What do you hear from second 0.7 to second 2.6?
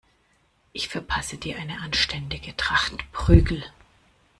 Ich verpasse dir eine anständige